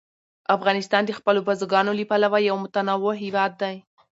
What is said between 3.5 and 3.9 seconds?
دی.